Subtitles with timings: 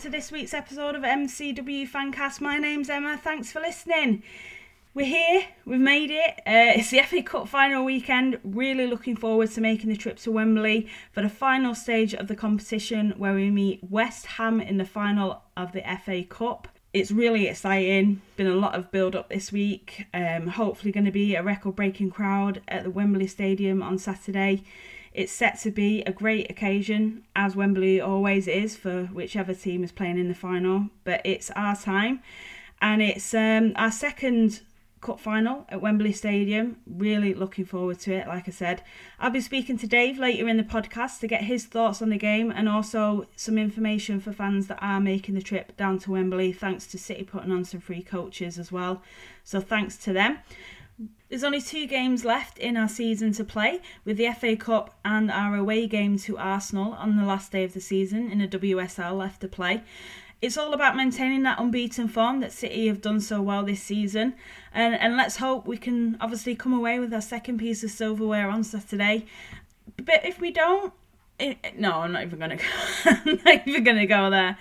[0.00, 2.40] to this week's episode of MCW Fancast.
[2.40, 3.20] My name's Emma.
[3.22, 4.22] Thanks for listening.
[4.94, 6.38] We're here, we've made it.
[6.38, 8.38] Uh, it's the FA Cup final weekend.
[8.42, 12.34] Really looking forward to making the trip to Wembley for the final stage of the
[12.34, 16.68] competition where we meet West Ham in the final of the FA Cup.
[16.94, 18.22] It's really exciting.
[18.36, 20.06] Been a lot of build up this week.
[20.14, 24.64] Um, hopefully, going to be a record breaking crowd at the Wembley Stadium on Saturday.
[25.12, 29.92] It's set to be a great occasion, as Wembley always is for whichever team is
[29.92, 30.90] playing in the final.
[31.04, 32.20] But it's our time,
[32.80, 34.60] and it's um, our second
[35.00, 36.76] cup final at Wembley Stadium.
[36.86, 38.28] Really looking forward to it.
[38.28, 38.82] Like I said,
[39.18, 42.18] I'll be speaking to Dave later in the podcast to get his thoughts on the
[42.18, 46.52] game and also some information for fans that are making the trip down to Wembley.
[46.52, 49.02] Thanks to City putting on some free coaches as well.
[49.42, 50.38] So thanks to them.
[51.28, 55.30] There's only two games left in our season to play, with the FA Cup and
[55.30, 59.16] our away game to Arsenal on the last day of the season in a WSL
[59.16, 59.82] left to play.
[60.42, 64.34] It's all about maintaining that unbeaten form that City have done so well this season,
[64.72, 68.48] and and let's hope we can obviously come away with our second piece of silverware
[68.48, 69.26] on Saturday.
[69.96, 70.92] But if we don't,
[71.40, 72.56] it, no, I'm not even gonna.
[72.56, 72.64] Go,
[73.04, 74.58] I'm not even gonna go there.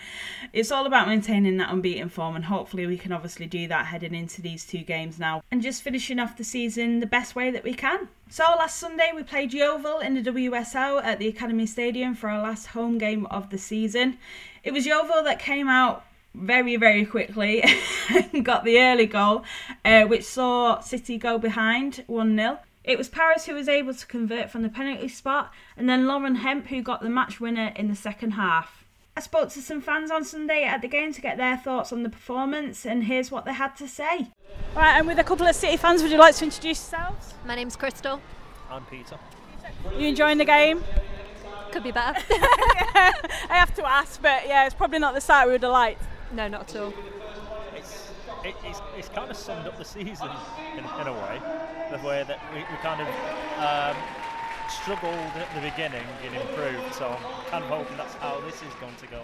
[0.53, 4.15] It's all about maintaining that unbeaten form, and hopefully we can obviously do that heading
[4.15, 7.63] into these two games now, and just finishing off the season the best way that
[7.63, 8.07] we can.
[8.29, 12.41] So last Sunday we played Yeovil in the WSL at the Academy Stadium for our
[12.41, 14.17] last home game of the season.
[14.63, 16.05] It was Yeovil that came out
[16.35, 17.63] very very quickly
[18.09, 19.43] and got the early goal,
[19.83, 22.59] uh, which saw City go behind one 0
[22.89, 26.35] it was Parris who was able to convert from the penalty spot, and then Lauren
[26.35, 28.83] Hemp who got the match winner in the second half.
[29.15, 32.01] I spoke to some fans on Sunday at the game to get their thoughts on
[32.01, 34.31] the performance, and here's what they had to say.
[34.75, 37.35] Right, and with a couple of City fans, would you like to introduce yourselves?
[37.45, 38.19] My name's Crystal.
[38.71, 39.19] I'm Peter.
[39.95, 40.83] You enjoying the game?
[41.71, 42.19] Could be better.
[42.31, 43.13] I
[43.49, 46.01] have to ask, but yeah, it's probably not the sight we would have liked.
[46.33, 46.93] no, not at all.
[48.43, 50.29] It's, it, it's, it's kind of summed up the season
[50.73, 51.41] in, in a way,
[51.91, 53.07] the way that we, we kind of
[53.59, 53.97] um,
[54.69, 56.93] struggled at the beginning and improved.
[56.93, 59.21] So I'm kind of hoping that's how this is going to go.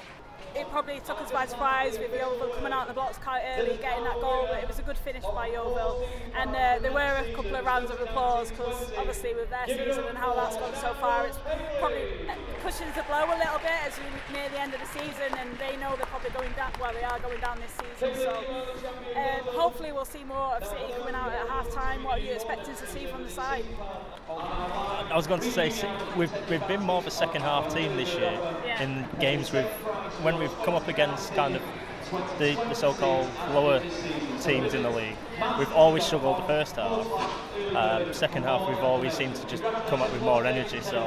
[0.53, 3.77] It probably took us by surprise with Yeovil coming out of the blocks quite early,
[3.77, 6.07] getting that goal, but it was a good finish by Yeovil.
[6.35, 10.05] And uh, there were a couple of rounds of applause because obviously with their season
[10.05, 11.37] and how that's gone so far, it's
[11.79, 12.05] probably
[12.63, 15.49] cushions the blow a little bit as we near the end of the season and
[15.57, 18.15] they know they're probably going down, well they are going down this season.
[18.23, 22.03] So um, hopefully we'll see more of City coming out at half time.
[22.03, 23.65] What are you expecting to see from the side?
[24.27, 25.71] I was going to say
[26.17, 28.31] we've, we've been more of a second half team this year
[28.65, 28.81] Yeah.
[28.81, 29.67] in games with
[30.23, 31.61] when we've come up against kind of
[32.39, 33.81] the, the so-called lower
[34.41, 35.15] teams in the league.
[35.59, 37.07] We've always struggled the first half.
[37.75, 40.81] Um, second half, we've always seemed to just come up with more energy.
[40.81, 40.99] So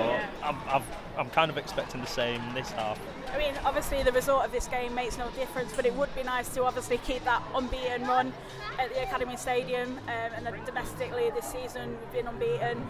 [0.42, 0.82] I'm, I'm,
[1.16, 2.98] I'm kind of expecting the same this half.
[3.32, 6.22] I mean, obviously the result of this game makes no difference, but it would be
[6.22, 8.32] nice to obviously keep that unbeaten run
[8.78, 12.86] at the Academy Stadium, um, and domestically this season we've been unbeaten.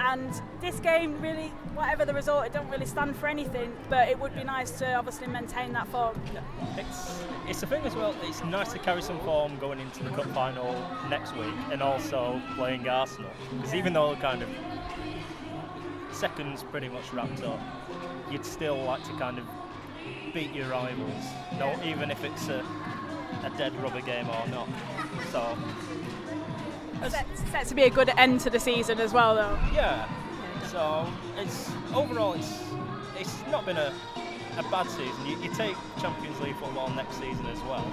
[0.00, 3.72] And this game, really, whatever the result, it don't really stand for anything.
[3.88, 6.20] But it would be nice to obviously maintain that form.
[6.76, 8.14] It's it's the thing as well.
[8.22, 10.74] It's nice to carry some form going into the cup final
[11.08, 13.30] next week, and also playing Arsenal.
[13.56, 14.48] Because even though kind of
[16.10, 17.60] seconds pretty much wrapped up,
[18.30, 19.44] you'd still like to kind of
[20.32, 21.24] beat your rivals,
[21.58, 22.64] no, even if it's a,
[23.44, 24.68] a dead rubber game or not.
[25.32, 25.56] So
[27.08, 29.56] Set, set to be a good end to the season as well, though.
[29.72, 30.08] yeah,
[30.66, 32.64] so it's overall it's
[33.18, 33.92] it's not been a
[34.58, 35.14] a bad season.
[35.24, 37.86] You, you take Champions League football next season as well,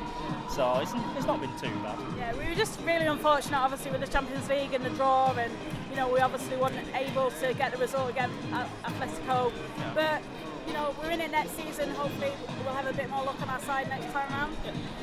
[0.50, 2.00] so it's, it's not been too bad.
[2.18, 5.54] Yeah, we were just really unfortunate, obviously, with the Champions League and the draw, and
[5.92, 8.36] you know we obviously weren't able to get the result against
[8.84, 9.52] Atletico.
[9.94, 10.24] But
[10.68, 11.90] you know we're in it next season.
[11.92, 12.32] Hopefully,
[12.64, 14.56] we'll have a bit more luck on our side next time round.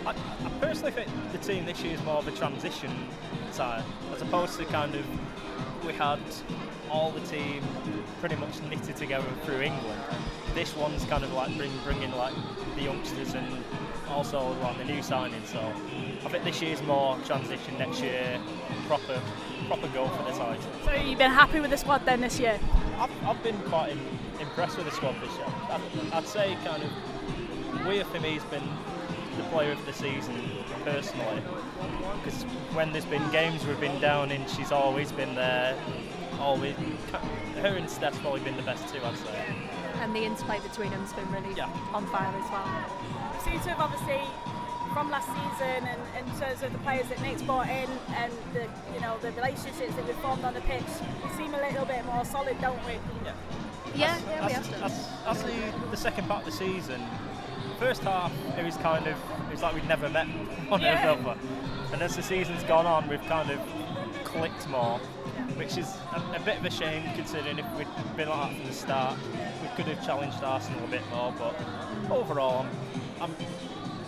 [0.06, 3.08] I, I personally think the team this year is more of a transition
[3.50, 5.04] side, as opposed to kind of
[5.84, 6.20] we had
[6.90, 7.62] all the team
[8.20, 10.00] pretty much knitted together through England.
[10.54, 12.34] This one's kind of like bring, bringing like
[12.76, 13.64] the youngsters and
[14.08, 15.46] also like the new signings.
[15.46, 15.60] So
[16.24, 17.78] I think this year's more transition.
[17.78, 18.40] Next year,
[18.86, 19.20] proper
[19.66, 20.62] proper goal for the title.
[20.84, 22.58] So you've been happy with the squad then this year?
[22.98, 24.00] I've, I've been quite im
[24.40, 25.46] impressed with the squad this year.
[25.70, 25.80] I'd,
[26.12, 26.90] I'd say kind of
[27.86, 28.68] Weir for me has been
[29.36, 30.34] the player of the season
[30.84, 31.42] personally
[32.22, 32.42] because
[32.74, 35.76] when there's been games we've been down in, she's always been there.
[36.38, 36.74] Always,
[37.56, 39.61] her and Steph's probably been the best two, I'd say.
[40.02, 41.68] And the interplay between them's been really Yeah.
[41.94, 42.68] on fire as well.
[43.44, 44.20] seem to have obviously
[44.92, 48.66] from last season and in terms of the players that Nick's brought in and the
[48.94, 50.82] you know the relationships that we've formed on the pitch,
[51.24, 52.94] we seem a little bit more solid, don't we?
[53.24, 53.34] Yeah,
[53.96, 54.82] yeah, we as, have done.
[54.84, 57.00] as, as the, the second part of the season,
[57.78, 59.16] first half it was kind of
[59.48, 60.26] it was like we'd never met
[60.68, 61.12] one Yeah.
[61.12, 61.36] another,
[61.92, 63.60] and as the season's gone on, we've kind of
[64.24, 65.00] clicked more,
[65.56, 67.86] which is a, a bit of a shame considering if we'd
[68.16, 69.16] been like that from the start,
[69.62, 71.34] we could have challenged Arsenal a bit more.
[71.38, 71.54] But
[72.10, 72.66] overall,
[73.20, 73.36] I'm I'm,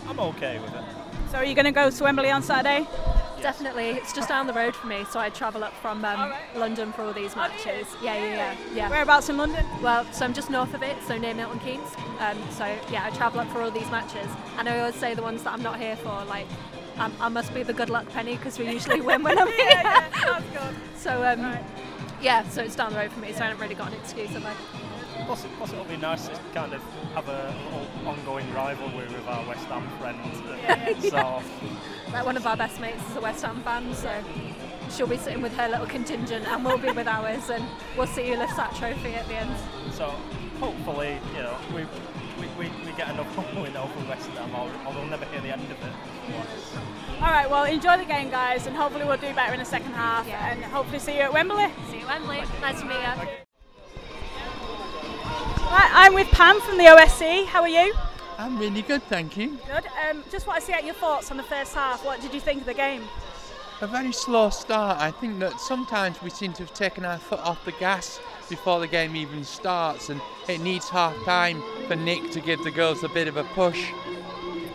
[0.09, 0.85] I'm okay with it.
[1.31, 2.87] So are you going to go to Wembley on Saturday?
[3.41, 6.57] Definitely, it's just down the road for me, so I travel up from um, Alright.
[6.57, 7.87] London for all these matches.
[8.03, 8.89] Yeah, yeah, yeah, yeah.
[8.89, 9.67] Whereabouts in London?
[9.83, 11.91] Well, so I'm just north of it, so near Milton Keynes.
[12.21, 14.29] Um, so yeah, I travel up for all these matches,
[14.59, 16.47] and I always say the ones that I'm not here for, like.
[16.99, 20.07] Um, I must be the good luck penny because we usually win when I'm here.
[20.23, 20.75] sounds good.
[20.97, 21.59] So um,
[22.23, 24.31] yeah, so it's down the road for me, so I haven't really got an excuse.
[24.31, 24.55] Have I?
[25.27, 26.83] Plus, it- plus it'll be nice to kind of
[27.15, 31.09] have a little ongoing rivalry with our West Ham friends.
[31.11, 31.17] So
[32.13, 34.11] Like one of our best mates is a West Ham fan, so
[34.91, 37.65] she'll be sitting with her little contingent, and we'll be with ours, and
[37.97, 39.55] we'll see who lifts that trophy at the end.
[39.93, 40.15] So
[40.61, 41.83] hopefully, you know, we
[42.39, 43.29] we, we, we get another
[43.61, 45.93] win over West Ham, or, or we'll never hear the end of it.
[47.21, 49.93] All right, well, enjoy the game, guys, and hopefully we'll do better in the second
[49.93, 50.53] half, Yeah.
[50.53, 51.67] and hopefully see you at Wembley.
[51.91, 52.43] See you, Wembley.
[52.61, 53.29] Nice to meet you.
[55.71, 57.47] Right, I'm with Pam from the OSC.
[57.47, 57.95] How are you?
[58.39, 59.59] I'm really good, thank you.
[59.67, 59.85] Good.
[60.11, 62.05] Um, just want to see out your thoughts on the first half.
[62.05, 63.03] What did you think of the game?
[63.81, 64.99] A very slow start.
[65.01, 68.81] I think that sometimes we seem to have taken our foot off the gas before
[68.81, 73.03] the game even starts, and it needs half time for Nick to give the girls
[73.05, 73.91] a bit of a push.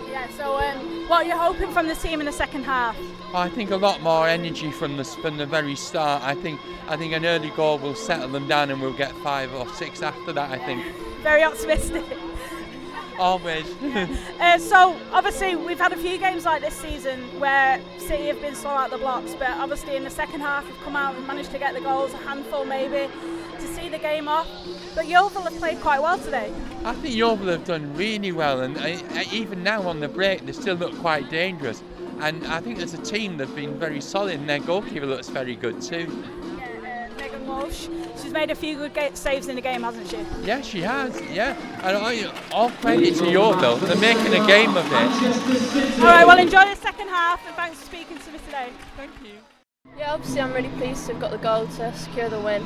[0.09, 0.27] Yeah.
[0.37, 2.97] So, um, what are you hoping from the team in the second half?
[3.33, 6.23] I think a lot more energy from the from the very start.
[6.23, 9.53] I think I think an early goal will settle them down, and we'll get five
[9.53, 10.51] or six after that.
[10.51, 10.83] I think
[11.23, 12.05] Very optimistic.
[13.19, 13.65] always.
[14.39, 18.55] Uh, so obviously we've had a few games like this season where City have been
[18.55, 21.51] slow out the blocks, but obviously in the second half we've come out and managed
[21.51, 23.11] to get the goals, a handful maybe,
[23.59, 24.47] to see the game off.
[24.95, 26.51] But Yeovil have played quite well today.
[26.85, 30.45] I think Yeovil have done really well, and I, I, even now on the break,
[30.45, 31.83] they still look quite dangerous.
[32.19, 35.55] And I think as a team, they've been very solid, and their goalkeeper looks very
[35.55, 36.23] good too.
[36.57, 37.87] Yeah, uh, Megan Walsh,
[38.21, 40.25] she's made a few good ga- saves in the game, hasn't she?
[40.43, 41.21] Yeah, she has.
[41.31, 43.77] Yeah, and I, all credit to Yeovil.
[43.77, 45.99] They're making a game of it.
[45.99, 48.69] All right, well enjoy the second half and thanks for speaking to me today.
[48.97, 49.31] Thank you.
[49.97, 52.65] Yeah, obviously I'm really pleased to have got the goal to secure the win.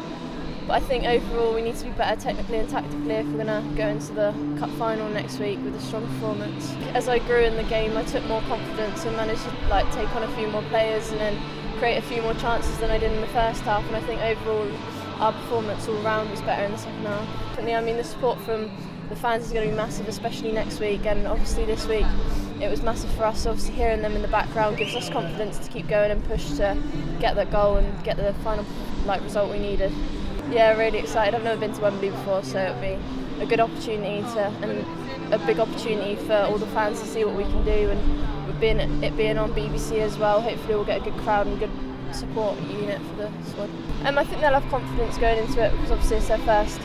[0.67, 3.47] But I think overall we need to be better technically and tactically if we're going
[3.47, 6.73] to go into the cup final next week with a strong performance.
[6.93, 10.13] As I grew in the game, I took more confidence and managed to like take
[10.15, 11.37] on a few more players and then
[11.79, 13.85] create a few more chances than I did in the first half.
[13.87, 14.71] And I think overall
[15.19, 17.27] our performance all round was better in the second half.
[17.49, 18.71] Definitely, I mean the support from
[19.09, 22.05] the fans is going to be massive, especially next week and obviously this week.
[22.61, 23.45] It was massive for us.
[23.45, 26.77] Obviously, hearing them in the background gives us confidence to keep going and push to
[27.19, 28.65] get that goal and get the final
[29.05, 29.91] like result we needed.
[30.53, 31.33] Yeah, really excited.
[31.33, 32.99] I've never been to Wembley before, so it'll be
[33.41, 37.35] a good opportunity to and a big opportunity for all the fans to see what
[37.35, 37.89] we can do.
[37.89, 41.57] And being it being on BBC as well, hopefully we'll get a good crowd and
[41.57, 41.71] good
[42.11, 43.69] support unit for the squad.
[44.05, 46.79] Um, I think they'll have confidence going into it because obviously it's their first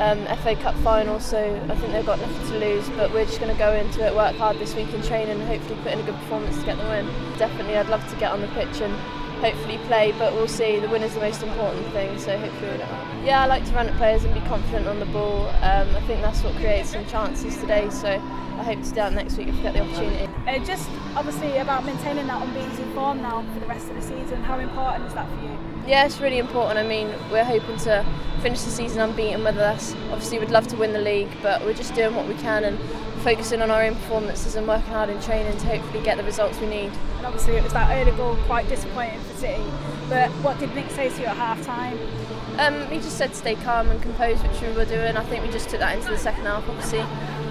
[0.00, 2.88] um, FA Cup final, so I think they've got nothing to lose.
[2.96, 5.42] But we're just going to go into it, work hard this week in training, and
[5.42, 7.06] hopefully put in a good performance to get the win.
[7.36, 8.94] Definitely, I'd love to get on the pitch and
[9.42, 10.78] hopefully play, but we'll see.
[10.78, 13.26] The win is the most important thing, so hopefully we'll.
[13.26, 15.48] Yeah, I like to run at players and be confident on the ball.
[15.62, 19.12] Um, I think that's what creates some chances today, so I hope to do that
[19.12, 20.32] next week if we get the opportunity.
[20.46, 24.42] Uh, just obviously about maintaining that unbeaten form now for the rest of the season.
[24.44, 25.71] How important is that for you?
[25.86, 26.78] Yeah, it's really important.
[26.78, 28.06] I mean, we're hoping to
[28.40, 31.74] finish the season unbeaten, whether that's obviously we'd love to win the league, but we're
[31.74, 32.78] just doing what we can and
[33.22, 36.58] focusing on our own performances and working hard in training to hopefully get the results
[36.60, 36.92] we need.
[37.18, 39.62] And obviously it was that early goal quite disappointing for City.
[40.08, 41.98] But what did Nick say to you at half time?
[42.58, 45.16] Um, he just said stay calm and composed, which we were doing.
[45.16, 46.68] I think we just took that into the second half.
[46.68, 47.00] Obviously,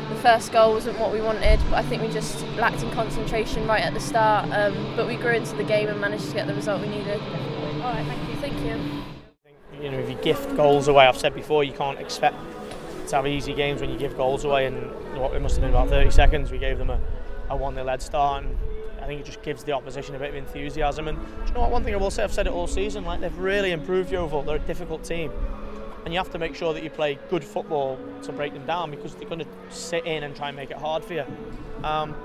[0.09, 3.67] the first goal wasn't what we wanted, but I think we just lacked in concentration
[3.67, 4.49] right at the start.
[4.51, 7.19] Um, but we grew into the game and managed to get the result we needed.
[7.81, 8.35] All right, thank you.
[8.35, 9.83] Thank you.
[9.83, 12.35] you know, if you gift goals away, I've said before, you can't expect
[13.07, 14.67] to have easy games when you give goals away.
[14.67, 14.77] And
[15.19, 16.99] what it must have been about 30 seconds, we gave them a,
[17.49, 18.43] a 1 0 lead start.
[18.43, 18.55] And
[19.01, 21.07] I think it just gives the opposition a bit of enthusiasm.
[21.07, 21.71] And do you know what?
[21.71, 24.43] One thing I will say, I've said it all season, like they've really improved Yeovil.
[24.43, 25.31] They're a difficult team.
[26.05, 28.91] And you have to make sure that you play good football to break them down
[28.91, 31.25] because they're going to sit in and try and make it hard for you.
[31.83, 32.15] Um,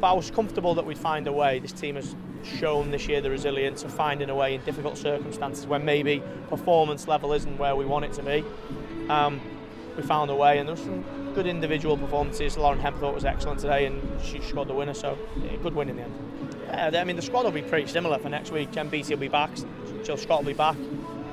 [0.00, 1.58] but I was comfortable that we'd find a way.
[1.58, 5.66] This team has shown this year the resilience of finding a way in difficult circumstances
[5.66, 8.44] when maybe performance level isn't where we want it to be.
[9.08, 9.40] Um,
[9.96, 12.56] we found a way, and there was some good individual performances.
[12.56, 15.96] Lauren Hempthorpe was excellent today, and she scored the winner, so yeah, good win in
[15.96, 16.14] the end.
[16.68, 18.70] Yeah, I mean the squad will be pretty similar for next week.
[18.72, 19.50] MBC will be back,
[20.04, 20.76] Jill Scott will be back,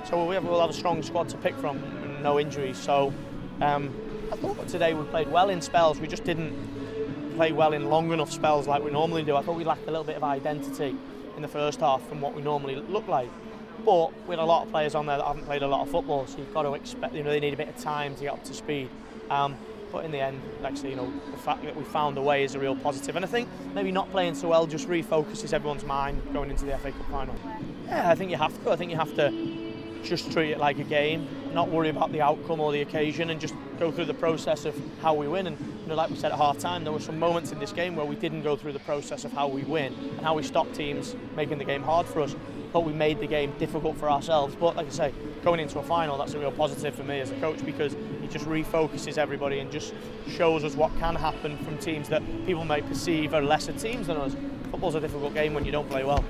[0.10, 1.82] so we'll have, we'll have a strong squad to pick from,
[2.22, 2.78] no injuries.
[2.78, 3.14] So
[3.62, 3.94] um,
[4.32, 6.00] I thought today we played well in spells.
[6.00, 6.54] We just didn't
[7.34, 9.36] play well in long enough spells like we normally do.
[9.36, 10.96] I thought we lacked a little bit of identity
[11.36, 13.30] in the first half from what we normally look like.
[13.86, 16.26] But with a lot of players on there that haven't played a lot of football,
[16.28, 18.34] so you've got to expect, you know, they need a bit of time to get
[18.34, 18.90] up to speed.
[19.30, 19.58] Um,
[19.92, 22.56] but in the end, actually, you know, the fact that we found a way is
[22.56, 23.16] a real positive.
[23.16, 26.78] And I think maybe not playing so well just refocuses everyone's mind going into the
[26.80, 27.36] FA Cup final.
[27.86, 28.72] Yeah, I think you have to.
[28.72, 29.30] I think you have to
[30.04, 33.40] just treat it like a game, not worry about the outcome or the occasion, and
[33.40, 35.48] just go through the process of how we win.
[35.48, 37.72] And you know, like we said at half time, there were some moments in this
[37.72, 40.44] game where we didn't go through the process of how we win and how we
[40.44, 42.36] stop teams making the game hard for us.
[42.72, 44.56] But we made the game difficult for ourselves.
[44.56, 47.30] But like I say, going into a final, that's a real positive for me as
[47.30, 49.94] a coach because it just refocuses everybody and just
[50.28, 54.18] shows us what can happen from teams that people may perceive are lesser teams than
[54.18, 54.36] us.
[54.72, 56.24] Football's a difficult game when you don't play well.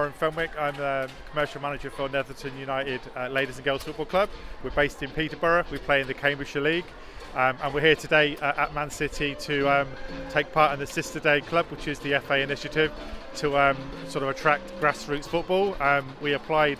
[0.00, 0.50] Warren Fenwick.
[0.58, 4.30] I'm the commercial manager for Netherton United uh, Ladies and Girls Football Club.
[4.64, 5.66] We're based in Peterborough.
[5.70, 6.86] We play in the Cambridgeshire League.
[7.34, 9.88] Um, and we're here today uh, at Man City to um,
[10.30, 12.90] take part in the Sister Day Club, which is the FA initiative
[13.34, 13.76] to um,
[14.08, 15.76] sort of attract grassroots football.
[15.82, 16.78] Um, we applied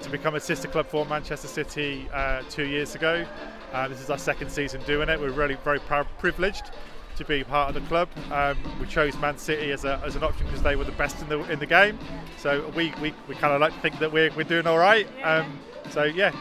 [0.00, 3.26] to become a sister club for Manchester City uh, two years ago.
[3.74, 5.20] Uh, this is our second season doing it.
[5.20, 6.70] We're really very proud, privileged
[7.22, 8.08] to be part of the club.
[8.30, 11.20] Um, we chose Man City as, a, as an option because they were the best
[11.20, 11.98] in the in the game.
[12.38, 15.06] So we, we, we kind of like to think that we're, we're doing all right.
[15.22, 15.58] Um,
[15.90, 16.32] so yeah,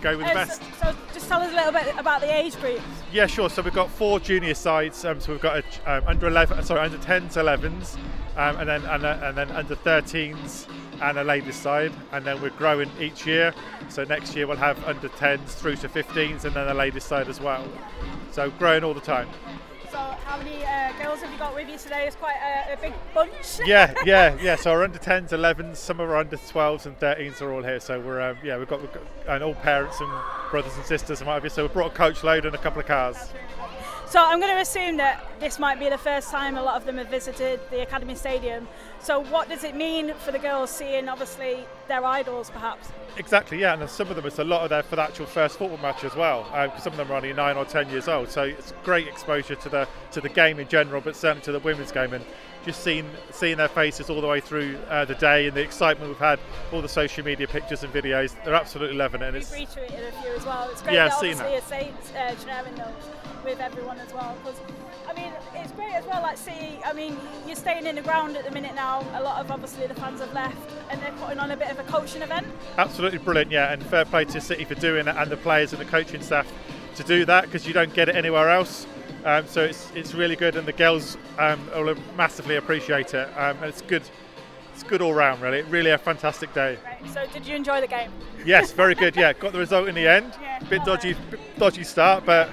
[0.00, 0.62] go with the Uh, best.
[0.62, 2.82] So, so just tell us a little bit about the age groups.
[3.12, 3.50] Yeah, sure.
[3.50, 5.04] So we've got four junior sides.
[5.04, 7.96] Um, so we've got a, um, under 11, sorry, under 10s, 11s,
[8.36, 10.66] um, and then and, uh, and then under 13s
[11.02, 11.92] and a ladies side.
[12.12, 13.54] And then we're growing each year.
[13.88, 17.28] So next year we'll have under 10s through to 15s, and then a ladies side
[17.28, 17.66] as well.
[18.30, 19.28] So growing all the time.
[19.90, 22.06] So how many uh, girls have you got with you today?
[22.06, 23.58] It's quite a, a big bunch.
[23.66, 24.54] Yeah, yeah, yeah.
[24.54, 27.80] So our under 10s, 11s, some of our under 12s and 13s are all here.
[27.80, 30.08] So we're um, yeah, we've got, we've got and all parents and
[30.50, 31.50] brothers and sisters and what have you.
[31.50, 33.16] So we've brought a coach load and a couple of cars.
[34.10, 36.84] So I'm going to assume that this might be the first time a lot of
[36.84, 38.66] them have visited the Academy Stadium.
[38.98, 42.88] So what does it mean for the girls seeing obviously their idols perhaps?
[43.18, 45.58] Exactly, yeah, and some of them it's a lot of their for the actual first
[45.58, 46.40] football match as well.
[46.52, 49.06] Um, because some of them are only nine or ten years old, so it's great
[49.06, 52.24] exposure to the to the game in general, but certainly to the women's game, and
[52.64, 56.08] just seeing seeing their faces all the way through uh, the day and the excitement
[56.08, 56.38] we've had,
[56.72, 59.26] all the social media pictures and videos, they're absolutely loving it.
[59.26, 60.68] And We've it's retweeted a few as well.
[60.70, 62.86] It's great Yeah, that seen obviously Saints uh, sharing those
[63.44, 64.36] with everyone as well.
[64.42, 64.60] Because
[65.08, 66.22] I mean, it's great as well.
[66.22, 69.04] Like, see, I mean, you're staying in the ground at the minute now.
[69.14, 70.56] A lot of obviously the fans have left,
[70.90, 72.46] and they're putting on a bit of a coaching event.
[72.78, 75.80] absolutely brilliant, yeah, and fair play to City for doing it, and the players and
[75.80, 76.46] the coaching staff
[76.96, 78.86] to do that because you don't get it anywhere else.
[79.24, 83.28] Um, so it's it's really good, and the girls um, will massively appreciate it.
[83.36, 84.02] Um, and it's good.
[84.72, 85.62] It's good all round, really.
[85.62, 86.78] Really a fantastic day.
[86.84, 87.10] Right.
[87.12, 88.10] So, did you enjoy the game?
[88.46, 89.14] Yes, very good.
[89.14, 90.32] Yeah, got the result in the end.
[90.40, 92.48] Yeah, Bit dodgy, bit dodgy start, but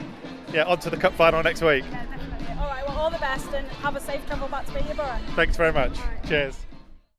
[0.52, 1.86] yeah, on to the cup final next week.
[1.90, 2.48] Yeah, definitely.
[2.60, 2.86] All right.
[2.88, 5.20] Well, all the best, and have a safe travel back to Peterborough.
[5.36, 5.98] Thanks very much.
[6.28, 6.58] Cheers.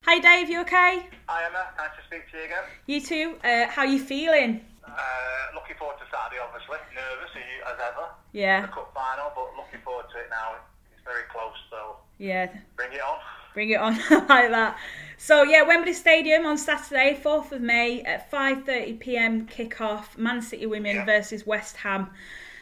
[0.05, 1.07] Hi Dave, you okay?
[1.27, 2.63] Hi Emma, nice to speak to you again.
[2.87, 3.35] You too.
[3.47, 4.61] Uh, how you feeling?
[4.97, 6.79] Uh, looking forward to Saturday, obviously.
[6.95, 7.33] Nervous
[7.67, 8.07] as ever.
[8.33, 8.63] Yeah.
[8.63, 10.57] The cup final, but looking forward to it now.
[10.93, 12.49] It's very close, so Yeah.
[12.77, 13.19] bring it on.
[13.55, 13.95] Bring it on
[14.29, 14.79] like that.
[15.17, 19.47] So yeah, Wembley Stadium on Saturday, 4th of May at 5:30 p.m.
[19.47, 20.17] kick-off.
[20.17, 21.05] Man City women Yeah.
[21.05, 22.11] versus West Ham.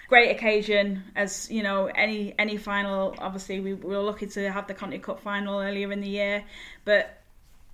[0.09, 3.15] Great occasion, as you know, any any final.
[3.19, 6.45] Obviously, we, we were lucky to have the Conti Cup final earlier in the year,
[6.85, 7.21] but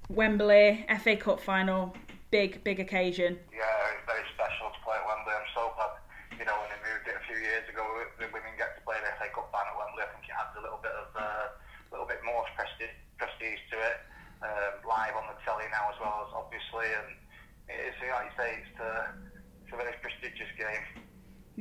[0.09, 1.95] Wembley FA Cup final,
[2.31, 3.39] big big occasion.
[3.53, 5.31] Yeah, it's very special to play at Wembley.
[5.37, 5.93] I'm so glad,
[6.41, 7.85] you know, when they moved it a few years ago,
[8.19, 10.03] the women get to play the FA Cup final at Wembley.
[10.03, 11.47] I think it adds a little bit of, uh,
[11.93, 13.99] little bit more prestige, prestige to it.
[14.43, 17.15] Um, live on the telly now as well, as obviously, and
[17.71, 19.15] it's like you say, it's, uh,
[19.63, 20.83] it's a very prestigious game,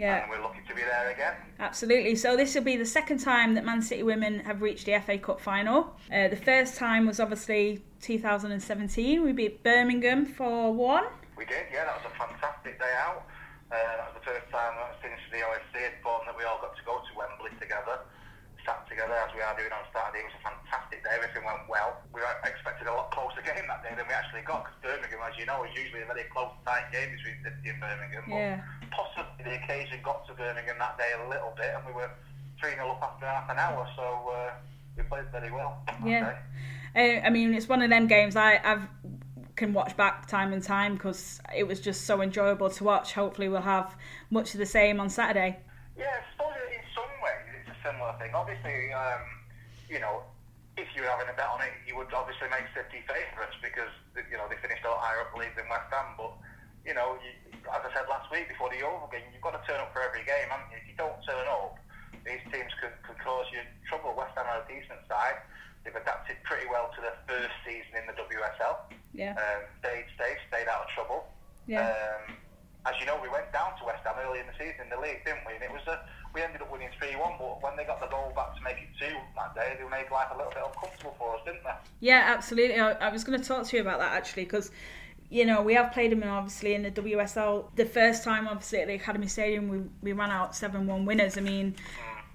[0.01, 0.23] Yeah.
[0.25, 1.33] and we're lucky to be there again.
[1.59, 2.15] Absolutely.
[2.15, 5.17] So this will be the second time that Man City women have reached the FA
[5.19, 5.93] Cup final.
[6.11, 9.21] Uh, the first time was obviously 2017.
[9.21, 11.05] We beat Birmingham for one.
[11.37, 11.85] We did, yeah.
[11.85, 13.29] That was a fantastic day out.
[13.69, 14.73] Uh, that was the first time
[15.05, 18.01] since the OSC had formed that we all got to go to Wembley together,
[18.65, 20.25] sat together as we are doing on Saturday.
[20.25, 21.13] It was a fantastic day.
[21.13, 22.01] Everything went well.
[22.09, 25.19] We were expected a lot closer game that day than we actually got because Birmingham,
[25.25, 28.23] as you know, is usually a very close, tight game between City and Birmingham.
[28.29, 28.61] Yeah.
[28.81, 32.09] But possibly the occasion got to Birmingham that day a little bit, and we were
[32.59, 34.51] 3 0 up after half an hour, so uh,
[34.97, 35.81] we played very well.
[36.05, 36.37] Yeah.
[36.95, 38.87] Uh, I mean, it's one of them games I, I've
[39.55, 43.13] can watch back time and time because it was just so enjoyable to watch.
[43.13, 43.95] Hopefully, we'll have
[44.29, 45.59] much of the same on Saturday.
[45.97, 48.31] Yeah, I suppose in some ways it's a similar thing.
[48.33, 49.21] Obviously, um,
[49.87, 50.23] you know,
[50.79, 53.91] if you were having a bet on it, you would obviously make City favourites because
[54.15, 56.15] you know they finished out higher up the league than West Ham.
[56.15, 56.31] But
[56.87, 57.31] you know, you,
[57.67, 60.01] as I said last week before the Yeovil game, you've got to turn up for
[60.01, 60.79] every game, haven't you?
[60.79, 61.75] If you don't turn up,
[62.23, 64.15] these teams could, could cause you trouble.
[64.15, 65.43] West Ham are a decent side.
[65.83, 68.93] They've adapted pretty well to their first season in the WSL.
[69.13, 69.33] Yeah.
[69.33, 71.25] Um, stayed safe, stayed out of trouble.
[71.65, 71.89] Yeah.
[71.89, 72.37] Um,
[72.85, 74.97] as you know, we went down to West Ham early in the season in the
[74.97, 75.53] league, didn't we?
[75.53, 76.01] And it was a,
[76.33, 78.77] we ended up winning 3 1, but when they got the goal back to make
[78.77, 81.77] it 2 that day, they made life a little bit uncomfortable for us, didn't they?
[81.99, 82.79] Yeah, absolutely.
[82.79, 84.71] I, I was going to talk to you about that actually because,
[85.29, 87.75] you know, we have played them obviously in the WSL.
[87.75, 91.37] The first time, obviously, at the Academy Stadium, we, we ran out 7 1 winners.
[91.37, 91.75] I mean,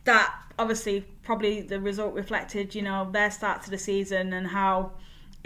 [0.05, 4.93] that obviously probably the result reflected, you know, their start to the season and how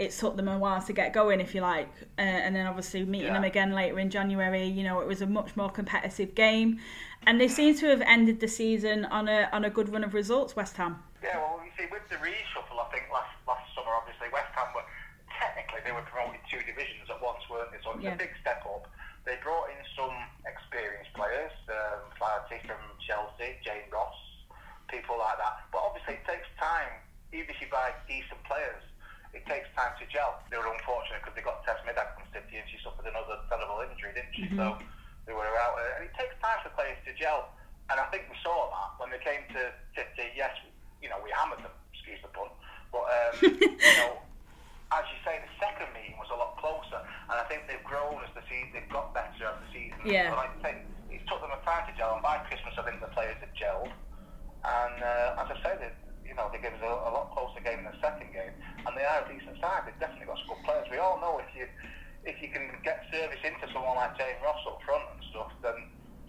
[0.01, 1.87] it took them a while to get going, if you like.
[2.17, 3.33] Uh, and then obviously meeting Yeah.
[3.33, 6.79] them again later in January, you know, it was a much more competitive game.
[7.27, 10.15] And they seem to have ended the season on a on a good run of
[10.15, 10.97] results, West Ham.
[11.21, 14.73] Yeah, well, you see, with the reshuffle, I think last last summer, obviously West Ham
[14.73, 14.81] were
[15.37, 17.77] technically they were promoted two divisions at once, weren't they?
[17.85, 18.17] So it's Yeah.
[18.17, 18.89] a big step up.
[19.23, 20.17] They brought in some
[20.49, 24.17] experienced players, um, Flaherty from Chelsea, Jane Ross,
[24.89, 25.61] people like that.
[25.71, 26.89] But obviously, it takes time.
[27.31, 28.81] Even if you buy decent players,
[29.31, 30.43] it takes time to gel.
[30.51, 33.79] They were unfortunate because they got Tess Middag from City and she suffered another terrible
[33.87, 34.51] injury, didn't she?
[34.55, 34.75] So
[35.23, 35.79] they were out.
[35.99, 37.55] And it takes time for players to gel.
[37.87, 40.35] And I think we saw that when they came to City.
[40.35, 40.51] Yes,
[40.99, 42.51] you know, we hammered them, excuse the pun.
[42.91, 44.19] But, um, you know,
[44.91, 46.99] as you say, the second meeting was a lot closer.
[47.31, 49.99] And I think they've grown as the season, they've got better as the season.
[50.03, 50.35] Yeah.
[50.35, 50.73] But like I say,
[51.15, 52.19] it took them a time to gel.
[52.19, 53.91] And by Christmas, I think the players had gelled.
[54.61, 55.95] And uh, as I said, it,
[56.31, 58.55] you know, they gave us a, a lot closer game in the second game,
[58.87, 59.83] and they are a decent side.
[59.83, 60.87] They've definitely got some good players.
[60.87, 61.67] We all know if you
[62.23, 65.75] if you can get service into someone like Jane Ross up front and stuff, then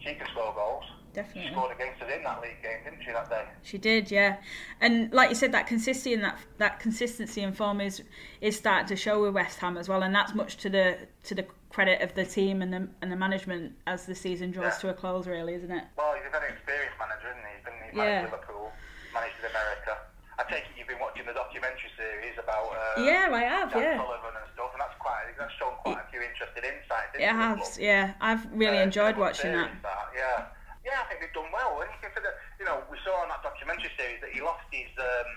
[0.02, 0.82] she can score goals.
[1.12, 1.42] Definitely.
[1.46, 3.44] She scored against us in that league game, didn't she, that day?
[3.62, 4.38] She did, yeah.
[4.80, 8.02] And like you said, that consistency and that that consistency and form is
[8.40, 11.34] is starting to show with West Ham as well, and that's much to the to
[11.36, 14.78] the credit of the team and the and the management as the season draws Yeah.
[14.80, 15.84] to a close, really, isn't it?
[15.96, 17.52] Well, he's a very experienced manager, isn't he?
[17.56, 18.22] He's been Yeah.
[18.22, 18.72] managed Liverpool,
[19.12, 19.92] managed in America.
[20.40, 23.84] I take it you've been watching the documentary series about uh, Yeah, I have, Jack
[23.84, 23.96] yeah.
[24.00, 27.12] Sullivan and stuff, and that's quite that's shown quite a few interesting insights.
[27.14, 27.84] It the has, club.
[27.84, 28.16] yeah.
[28.18, 29.68] I've really Uh, enjoyed watching that.
[29.68, 30.48] series, Yeah,
[30.88, 31.76] yeah, I think they've done well.
[31.76, 34.88] When you consider, you know, we saw on that documentary series that he lost his
[34.96, 35.30] um,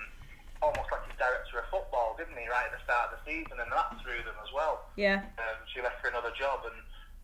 [0.63, 3.59] almost like his director of football, didn't he, right at the start of the season,
[3.59, 4.88] and that threw them as well.
[4.95, 6.77] Yeah, Um, she left for another job, and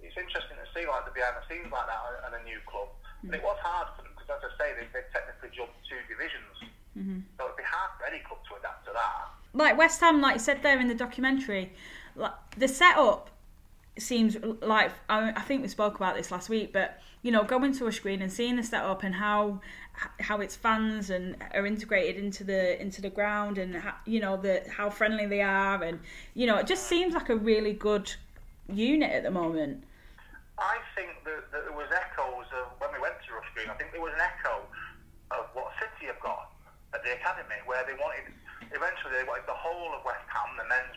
[0.04, 2.92] it's interesting to see like the behind the scenes like that in a new club.
[3.24, 6.72] And it was hard for them as I say, they, they technically jumped two divisions,
[6.98, 7.20] Mm-hmm.
[7.38, 9.30] so it'd be hard for any club to adapt to that.
[9.54, 11.72] like West Ham, like you said there in the documentary,
[12.18, 13.30] like the setup
[13.98, 17.72] seems like I, I think we spoke about this last week, but you know, going
[17.74, 19.62] to Rush Green and seeing the setup and how
[20.20, 24.36] how its fans and are integrated into the into the ground and how, you know
[24.36, 26.00] the how friendly they are and
[26.34, 28.12] you know it just seems like a really good
[28.68, 29.84] unit at the moment.
[30.58, 32.71] I think that, that there was echoes of
[33.56, 33.76] when we went to Rush Green.
[33.76, 34.56] I think there was an echo
[35.32, 36.52] of what City have got
[36.92, 38.28] at the academy, where they wanted
[38.72, 40.96] eventually they wanted the whole of West Ham, the men's,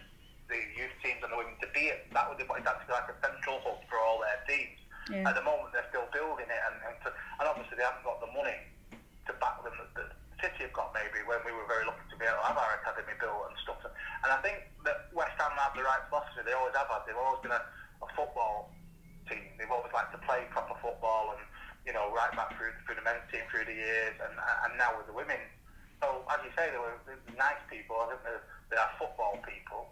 [0.50, 2.06] the youth teams, and the women to be it.
[2.14, 4.78] That would they wanted that to be like a central hub for all their teams.
[5.10, 5.28] Yeah.
[5.28, 8.18] At the moment, they're still building it, and and, to, and obviously they haven't got
[8.22, 8.58] the money
[9.26, 10.10] to back them that that
[10.42, 12.76] City have got maybe when we were very lucky to be able to have our
[12.82, 13.80] academy built and stuff.
[14.24, 16.42] And I think that West Ham have the right philosophy.
[16.44, 17.04] They always have had.
[17.06, 17.62] They've always been a,
[18.00, 18.72] a football
[19.28, 19.56] team.
[19.56, 21.42] They've always liked to play proper football, and
[21.86, 24.96] you know, right back through through the men's team through the years, and and now
[24.96, 25.40] with the women.
[26.00, 26.96] So as you say, they were
[27.36, 27.96] nice people.
[28.00, 29.88] I think they're, they are football people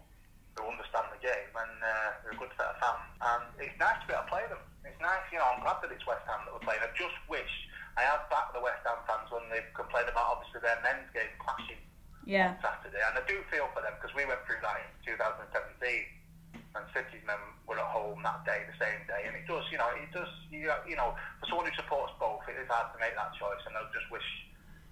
[0.57, 3.09] who understand the game, and uh, they're a good set of fans.
[3.21, 4.61] And it's nice to be able to play them.
[4.85, 5.49] It's nice, you know.
[5.49, 6.83] I'm glad that it's West Ham that we're playing.
[6.85, 7.49] I just wish
[7.97, 11.33] I had backed the West Ham fans when they complained about obviously their men's game
[11.41, 11.81] clashing
[12.25, 15.17] Yeah, on Saturday, and I do feel for them because we went through that in
[15.17, 15.49] 2017,
[16.75, 19.77] and City's men were at home that day, the same day, and it does, you
[19.77, 23.15] know, it does, you know, for someone who supports both, it is hard to make
[23.15, 24.25] that choice, and I just wish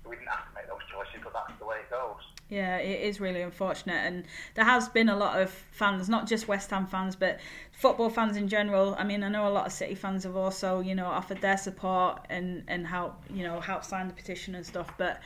[0.05, 2.21] we didn't have to make those choices, but that's the way it goes.
[2.49, 6.47] yeah, it is really unfortunate, and there has been a lot of fans, not just
[6.47, 7.39] West Ham fans, but
[7.71, 8.95] football fans in general.
[8.97, 11.57] I mean, I know a lot of City fans have also, you know, offered their
[11.57, 15.21] support and and help, you know, help sign the petition and stuff, but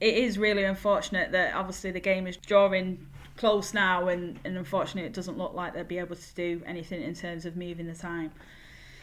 [0.00, 5.06] it is really unfortunate that obviously the game is drawing close now and, and unfortunately
[5.06, 7.94] it doesn't look like they'll be able to do anything in terms of moving the
[7.94, 8.30] time.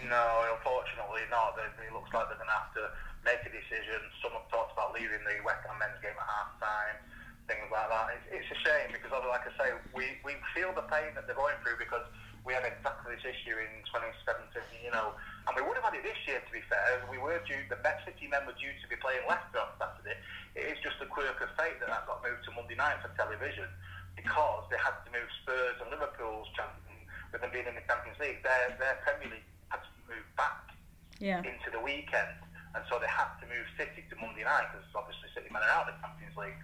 [0.08, 1.54] No, unfortunately not.
[1.60, 2.86] It looks like they're going to have to
[3.22, 4.02] make a decision.
[4.24, 6.98] Some have talked about leaving the West Ham men's game at half time.
[7.46, 8.18] things like that.
[8.18, 11.38] It's, it's a shame because, like I say, we, we feel the pain that they're
[11.38, 12.08] going through because
[12.42, 15.14] we had exactly this issue in 2017, you know,
[15.46, 17.06] and we would have had it this year, to be fair.
[17.06, 20.18] We were due, the Met City men were due to be playing Leicester on Saturday.
[20.58, 23.14] It is just a quirk of fate that that got moved to Monday night for
[23.14, 23.70] television
[24.16, 26.98] because they had to move Spurs and Liverpool's champion,
[27.32, 30.72] with them being in the Champions League, their, their Premier League had to move back
[31.20, 31.40] Yeah.
[31.44, 32.36] into the weekend,
[32.76, 35.72] and so they had to move City to Monday night because obviously City men are
[35.72, 36.60] out of the Champions League.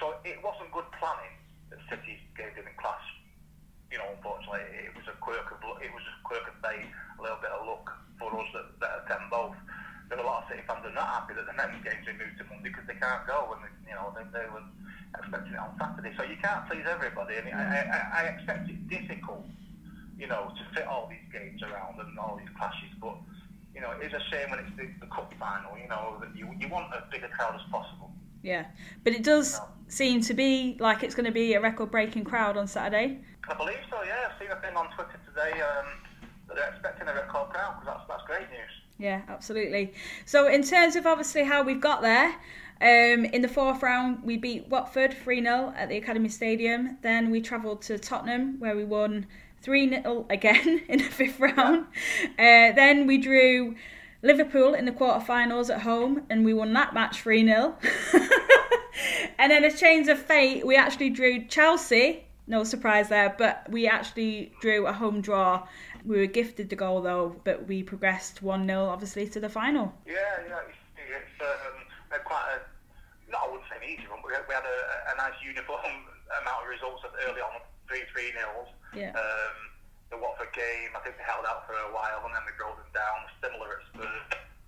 [0.00, 1.34] So it wasn't good planning
[1.70, 3.00] that City gave them in class.
[3.92, 5.62] You know, unfortunately, it was a quirk of.
[5.78, 6.82] It was a quirk of fate,
[7.16, 7.86] a little bit of luck
[8.18, 9.54] for us that, that attend both.
[10.10, 12.02] There are a lot of City fans that are not happy that the men's games
[12.04, 14.66] been moved to Monday because they can't go when they, you know they, they were
[15.18, 16.14] expecting it on Saturday.
[16.16, 17.62] So you can't please everybody, and I,
[18.14, 19.44] I, I accept it's difficult,
[20.18, 22.90] you know, to fit all these games around and all these clashes.
[23.00, 23.16] But
[23.74, 25.76] you know, it is a shame when it's the, the cup final.
[25.78, 28.10] You know, that you you want as big a crowd as possible.
[28.42, 28.66] Yeah,
[29.04, 32.66] but it does seem to be like it's going to be a record-breaking crowd on
[32.66, 33.18] Saturday.
[33.48, 34.02] I believe so.
[34.02, 35.86] Yeah, I've seen a thing on Twitter today um,
[36.48, 38.74] that they're expecting a record crowd because that's that's great news.
[38.98, 39.92] Yeah, absolutely.
[40.24, 42.34] So, in terms of obviously how we've got there,
[42.80, 46.98] um, in the fourth round we beat Watford 3 0 at the Academy Stadium.
[47.02, 49.26] Then we travelled to Tottenham where we won
[49.62, 51.86] 3 0 again in the fifth round.
[52.38, 53.74] Uh, then we drew
[54.22, 57.76] Liverpool in the quarterfinals at home and we won that match 3 0.
[59.38, 62.24] and then, a change of fate, we actually drew Chelsea.
[62.46, 65.66] No surprise there, but we actually drew a home draw.
[66.04, 69.94] We were gifted the goal though, but we progressed 1 0 obviously to the final.
[70.06, 70.14] Yeah,
[70.46, 70.76] yeah, it's,
[71.08, 71.83] it's um,
[72.24, 72.58] quite a,
[73.30, 74.78] not I wouldn't say an easy one, but we had, a,
[75.12, 75.80] a nice uniform
[76.42, 78.68] amount of results at early on, 3 3 nils.
[78.92, 79.12] Yeah.
[79.12, 79.56] Um,
[80.12, 82.76] the Watford game, I think they held out for a while and then we drove
[82.76, 84.24] them down, similar at Spurs.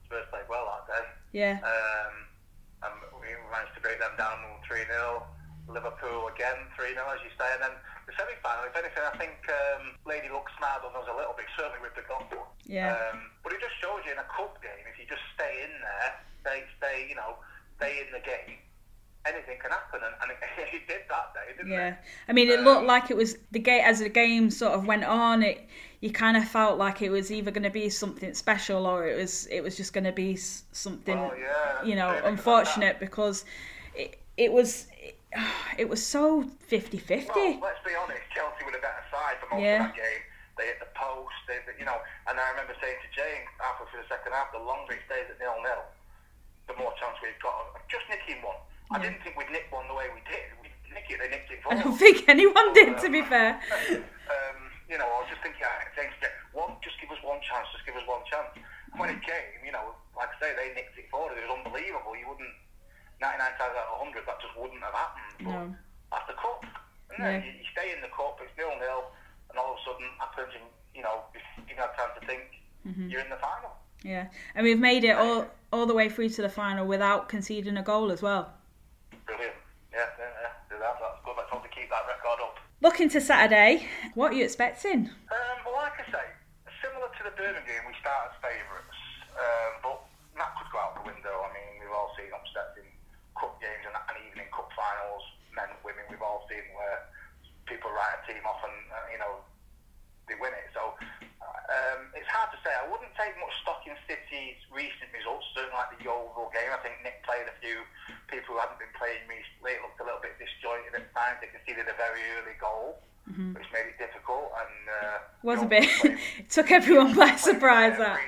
[0.08, 1.04] Spurs played well that day.
[1.32, 1.56] Yeah.
[1.62, 2.14] Um,
[2.82, 5.22] and we managed to break them down 3 0.
[5.68, 7.48] Liverpool again 3 0, as you say.
[7.54, 7.74] And then
[8.06, 11.34] the semi final, if anything, I think um, Lady Luck smiled on us a little
[11.34, 12.22] bit, certainly with the goal.
[12.64, 12.94] Yeah.
[12.94, 15.72] Um, but it just shows you in a cup game, if you just stay in
[15.82, 16.10] there,
[16.42, 17.38] stay, stay, you know,
[17.78, 18.58] stay in the game,
[19.26, 20.00] anything can happen.
[20.02, 20.38] And, and it,
[20.74, 21.98] it did that day, didn't Yeah, it?
[22.28, 25.04] I mean, it looked like it was the game as the game sort of went
[25.04, 25.42] on.
[25.42, 25.66] It
[26.00, 29.16] you kind of felt like it was either going to be something special or it
[29.16, 33.00] was it was just going to be something Well, yeah, you know maybe like unfortunate
[33.00, 33.44] because
[33.94, 34.86] it it was
[35.78, 37.28] it, was so 50-50.
[37.34, 39.88] Well, let's be honest, Chelsea were the better side for most Yeah.
[39.88, 40.22] of that game.
[40.56, 44.00] They hit the post, they, you know, and I remember saying to Jane after for
[44.00, 45.84] the second half, the longer it stays at nil nil,
[46.64, 48.56] the more chance we've got of just nicking one.
[48.88, 50.48] I didn't think we'd nick one the way we did.
[50.64, 53.60] We nick it, they nicked it for I don't think anyone did, to be fair.
[53.92, 54.56] um,
[54.88, 56.14] you know, I was just thinking, I think
[56.56, 58.48] one, just give us one chance, just give us one chance.
[58.56, 61.36] And when it came, you know, like I say, they nicked it for us.
[61.36, 62.16] It was unbelievable.
[62.16, 62.54] You wouldn't,
[63.20, 65.34] 99 times out of 100, that just wouldn't have happened.
[65.40, 65.76] But No.
[66.12, 66.60] that's the cup.
[67.12, 67.38] Isn't Yeah.
[67.44, 69.10] You, you stay in the cup, it's nil nil,
[69.50, 72.42] and all of a sudden happens, and you know, if you have time to think,
[72.86, 73.10] Mm-hmm.
[73.10, 73.74] you're in the final.
[74.06, 77.76] Yeah, and we've made it all all the way through to the final without conceding
[77.76, 78.54] a goal as well.
[79.26, 79.58] Brilliant.
[79.90, 80.30] Yeah, yeah,
[80.70, 80.78] yeah.
[80.78, 80.94] That.
[81.02, 81.34] That's good.
[81.34, 82.62] Let's hope to keep that record up.
[82.86, 85.10] Looking to Saturday, what are you expecting?
[85.10, 86.26] Um, well, like I say,
[86.78, 89.00] similar to the Birmingham game, we start as favourites,
[89.34, 89.98] um, but
[90.38, 91.34] that could go out the window.
[91.42, 92.86] I mean, we've all seen upsets in
[93.34, 95.24] cup games and, and even in cup finals,
[95.58, 96.06] men, women.
[96.06, 97.02] We've all seen where
[97.66, 99.42] people write a team off and uh, you know
[100.30, 100.66] they win it.
[100.74, 100.94] So
[101.70, 102.70] um, it's hard to say.
[102.74, 105.46] I wouldn't take much stock in City's recent results.
[105.54, 107.82] Certainly, like the Yeovil game, I think Nick played a few
[108.30, 109.78] people who hadn't been playing recently.
[109.78, 111.38] It looked a little bit disjointed at times.
[111.42, 112.98] They conceded a very early goal,
[113.54, 114.50] which made it difficult.
[114.58, 115.86] And uh, Was a bit.
[116.02, 116.18] played-
[116.54, 117.94] took everyone by playing with a surprise.
[117.98, 118.18] That.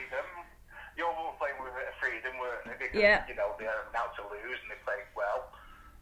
[0.98, 2.74] Yeovil were playing with a bit of freedom, weren't they?
[2.78, 3.22] Because, Yeah.
[3.30, 5.46] you know, they're now to lose and they played well.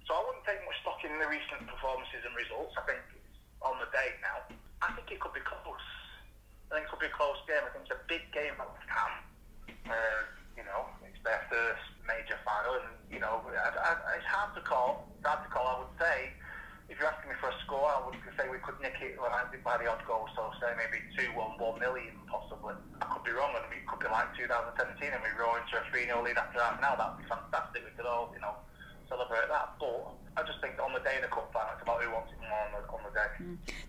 [0.09, 2.73] So I wouldn't take much stock in the recent performances and results.
[2.81, 4.41] I think it's on the day now.
[4.81, 5.85] I think it could be close.
[6.73, 7.61] I think it could be a close game.
[7.61, 9.13] I think it's a big game at West Ham.
[9.87, 10.21] Uh,
[10.57, 14.63] you know, it's their first major final, and you know, I, I, it's hard to
[14.67, 15.07] call.
[15.19, 15.67] It's hard to call.
[15.67, 16.35] I would say,
[16.91, 19.51] if you're asking me for a score, I would say we could nick it like,
[19.63, 20.27] by the odd goal.
[20.35, 22.75] So say maybe two one one million possibly.
[23.03, 25.83] I could be wrong, and it could be like 2017, and we roll into a
[25.91, 26.79] three 0 lead after half.
[26.83, 27.87] Now that'd be fantastic.
[27.87, 28.59] We could all, you know,
[29.07, 29.79] celebrate that.
[29.79, 32.35] But I just think on the day of the cup final, it's about who wants
[32.35, 33.31] it more on the, on the day.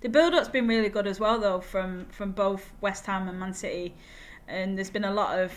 [0.05, 3.95] The build-up's really good as well, though, from from both West Ham and Man City,
[4.47, 5.51] and there's been a lot of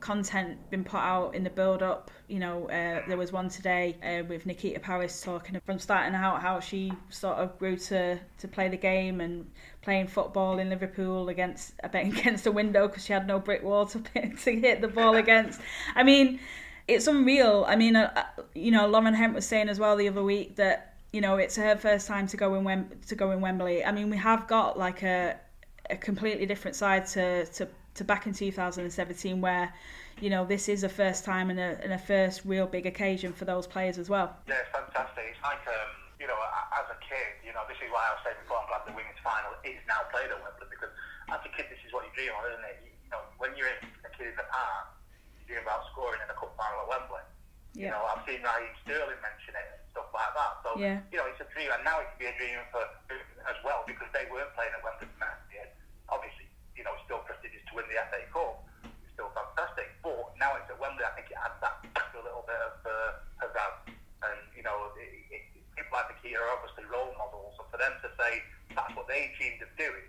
[0.00, 2.10] content been put out in the build-up.
[2.28, 6.42] You know, uh, there was one today uh, with Nikita Parris talking from starting out
[6.42, 9.50] how she sort of grew to to play the game and
[9.82, 13.62] playing football in Liverpool against a bit against a window because she had no brick
[13.62, 13.98] wall to
[14.44, 15.60] to hit the ball against.
[15.94, 16.40] I mean,
[16.88, 17.64] it's unreal.
[17.66, 20.56] I mean, uh, uh, you know, Lauren Hemp was saying as well the other week
[20.56, 23.80] that you know, it's her first time to go in Wem- to go in Wembley.
[23.82, 25.40] I mean, we have got like a
[25.88, 29.72] a completely different side to to, to back in 2017 where
[30.20, 33.32] you know this is a first time and a, and a first real big occasion
[33.32, 34.36] for those players as well.
[34.44, 35.24] Yeah, it's fantastic.
[35.32, 35.88] It's like um,
[36.20, 36.36] you know,
[36.76, 38.60] as a kid, you know, this is why I was saying before.
[38.60, 40.92] I'm glad the women's final is now played at Wembley because
[41.32, 42.76] as a kid, this is what you dream of, isn't it?
[42.84, 44.92] You, you know, when you're a kid in the park,
[45.40, 47.24] you dream about scoring in a cup final at Wembley.
[47.72, 50.52] You know, I've seen Raheem Sterling mention it stuff like that.
[50.60, 51.00] So, Yeah.
[51.08, 52.84] you know, it's a dream, and now it can be a dream for
[53.48, 55.64] as well because they weren't playing at Wembley last year.
[56.12, 56.44] Obviously,
[56.76, 58.60] you know, it's still prestigious to win the FA Cup.
[58.84, 61.00] It's still fantastic, but now it's at Wembley.
[61.08, 62.92] I think it adds that extra little bit of uh,
[63.40, 67.68] pizzazz, and you know, it, it, people like the key are obviously role models, and
[67.72, 68.42] for them to say
[68.76, 70.04] that's what they dreamed of doing,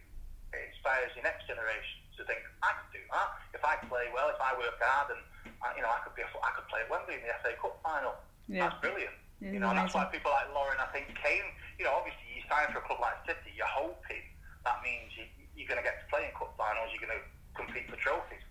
[0.52, 4.28] it inspires your next generation to think I could do that if I play well,
[4.34, 5.22] if I work hard, and
[5.64, 7.54] I, you know, I could be, a, I could play at Wembley in the FA
[7.62, 8.18] Cup final.
[8.50, 8.68] Yeah.
[8.68, 9.14] That's brilliant.
[9.42, 11.46] It is You know, that's why people like Lauren, I think, came.
[11.78, 14.26] You know, obviously you sign for a club like City, you're hoping
[14.66, 15.24] that means you,
[15.56, 17.24] you're going to get to play in cup finals, you're going to
[17.56, 18.44] compete for trophies.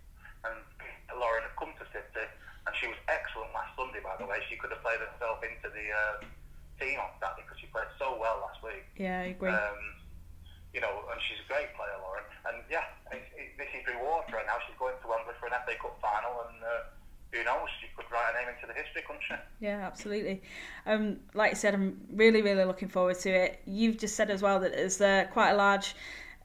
[0.46, 0.56] And
[1.18, 2.24] Lauren had come to City,
[2.64, 4.40] and she was excellent last Sunday, by the way.
[4.48, 6.24] She could have played herself into the uh,
[6.80, 8.86] team on Saturday because she played so well last week.
[8.96, 9.52] Yeah, I agree.
[9.52, 9.80] Um,
[10.72, 12.24] you know, and she's a great player, Lauren.
[12.48, 14.60] And yeah, it, it, this is reward for her now.
[14.64, 16.95] She's going to Wembley for an FA Cup final, and uh,
[17.32, 19.34] who knows, she could write her name into the history, couldn't she?
[19.64, 20.42] Yeah, absolutely.
[20.86, 23.60] Um, like I said, I'm really, really looking forward to it.
[23.66, 25.94] You've just said as well that there's uh, quite a large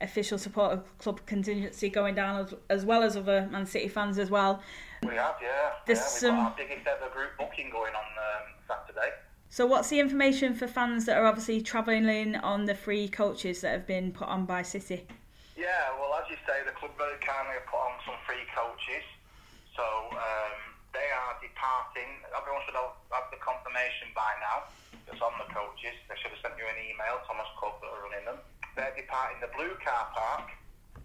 [0.02, 4.18] official support of club contingency going down as, as well as other Man City fans
[4.18, 4.62] as well.
[5.04, 5.72] We have, yeah.
[5.86, 9.10] There's yeah, we've some- got our biggest ever group booking going on um, Saturday.
[9.50, 13.72] So, what's the information for fans that are obviously travelling on the free coaches that
[13.72, 15.06] have been put on by City?
[15.58, 19.04] Yeah, well, as you say, the club very kindly have put on some free coaches.
[19.76, 20.56] So um,
[21.62, 22.12] they departing.
[22.34, 24.66] Everyone should have, have the confirmation by now.
[25.06, 25.94] It's on the coaches.
[26.10, 28.42] They should have sent you an email, Thomas Cook, that are running them.
[28.74, 30.50] They're departing the blue car park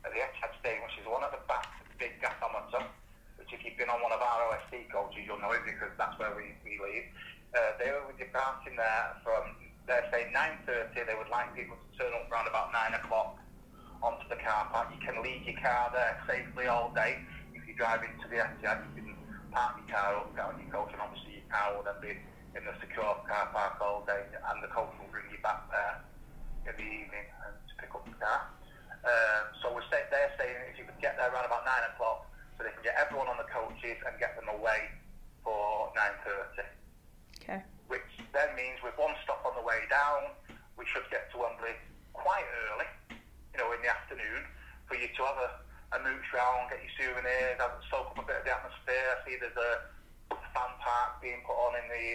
[0.07, 1.69] at the Etihad Stadium, which is one at the back,
[2.01, 2.89] big gasometer.
[3.37, 6.17] Which, if you've been on one of our OSC coaches, you'll know it because that's
[6.17, 7.05] where we, we leave.
[7.53, 9.53] Uh, they be departing there from,
[9.85, 10.97] they're saying 9.30.
[10.97, 13.37] They would like people to turn up around about 9 o'clock
[14.01, 14.89] onto the car park.
[14.95, 17.21] You can leave your car there safely all day.
[17.53, 19.17] If you drive into the Etihad, you can
[19.57, 22.13] park your car up, get on your coach, and obviously your car will then be
[22.53, 25.97] in the secure car park all day, and the coach will bring you back there
[26.69, 28.53] in the evening and to pick up the car.
[29.01, 32.29] Um, so we're say, they're saying if you could get there around about 9 o'clock,
[32.57, 34.93] so they can get everyone on the coaches and get them away
[35.41, 36.65] for 9.30
[37.41, 37.61] Okay.
[37.87, 40.35] which then means with one stop on the way down,
[40.77, 41.73] we should get to Wembley
[42.13, 42.89] quite early,
[43.55, 44.43] you know, in the afternoon,
[44.91, 45.51] for you to have a,
[45.97, 49.07] a mooch round, get your souvenirs, have, soak up a bit of the atmosphere.
[49.13, 49.73] I see there's a
[50.53, 52.07] fan park being put on in the,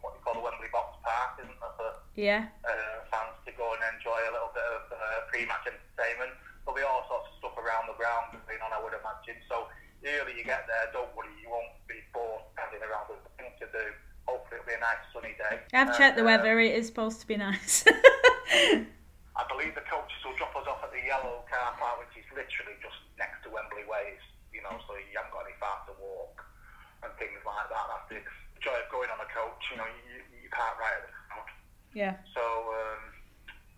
[0.00, 2.48] what you call the Wembley Box Park, isn't there, for Yeah.
[2.64, 4.98] uh, fans to go and enjoy a little bit of uh,
[5.28, 6.32] pre-match entertainment.
[6.64, 9.36] There'll be all sorts of stuff around the ground going on, I would imagine.
[9.50, 9.66] So
[10.00, 13.50] the earlier you get there, don't worry, you won't be bored standing around with nothing
[13.60, 13.84] to do.
[14.30, 15.58] Hopefully it'll be a nice sunny day.
[15.74, 17.82] I've checked the Uh, weather, it is supposed to be nice.
[19.34, 22.28] I believe the coaches will drop us off at the yellow car park, which is
[22.30, 24.18] literally just next to Wembley Ways,
[24.50, 26.42] you know, so you haven't got any far to walk
[27.06, 27.86] and things like that.
[27.86, 28.18] That's the
[28.58, 31.48] joy of going on a coach, you know, you, you right at the front.
[31.94, 33.00] yeah, So, um,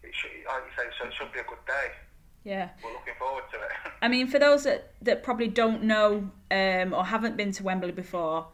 [0.01, 1.89] it should, like you say, so it should be a good day.
[2.45, 2.69] yeah.
[2.81, 3.73] We're looking forward to it.
[4.03, 7.93] I mean, for those that, that probably don't know um, or haven't been to Wembley
[7.93, 8.49] before,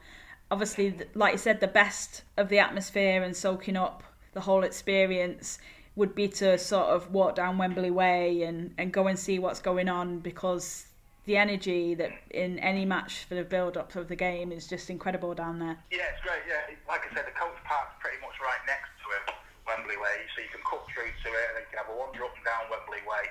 [0.50, 5.59] obviously, like you said, the best of the atmosphere and soaking up the whole experience
[6.00, 9.60] would be to sort of walk down Wembley Way and, and go and see what's
[9.60, 10.88] going on because
[11.28, 14.88] the energy that in any match for the build up of the game is just
[14.88, 15.76] incredible down there.
[15.92, 16.40] Yeah, it's great.
[16.48, 19.36] Yeah, like I said, the coach park's pretty much right next to it,
[19.68, 22.24] Wembley Way, so you can cut through to it and you can have a wander
[22.24, 23.28] up and down Wembley Way.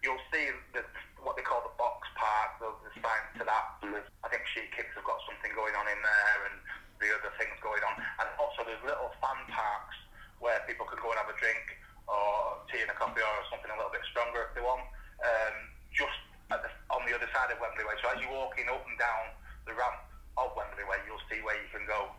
[0.00, 0.88] You'll see the,
[1.20, 2.64] what they call the box park.
[2.64, 3.92] There's the signs to that.
[4.24, 6.56] I think She Kicks have got something going on in there and
[6.96, 8.00] the other things going on.
[8.24, 10.00] And also there's little fan parks
[10.40, 11.76] where people can go and have a drink
[12.10, 14.82] or tea and a coffee or something a little bit stronger if they want.
[15.22, 15.54] Um,
[15.94, 16.18] just
[16.54, 17.96] at the, on the other side of Wembley Way.
[18.02, 19.34] So as you're walking up and down
[19.66, 19.98] the ramp
[20.38, 22.12] of Wembley Way, you'll see where you can go.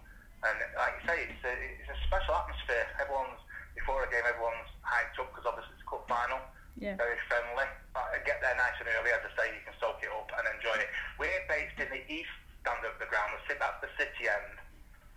[0.43, 2.85] And like you say, it's a, it's a special atmosphere.
[3.01, 3.39] Everyone's
[3.73, 6.41] before a game, everyone's hyped up because obviously it's a cup final.
[6.77, 6.93] Yeah.
[6.99, 7.65] Very friendly.
[7.97, 10.45] Uh, get there nice and early, as I say, you can soak it up and
[10.57, 10.89] enjoy it.
[11.17, 12.29] We're based in the east
[12.61, 13.33] stand of the ground.
[13.33, 14.61] The ci- That's the city end.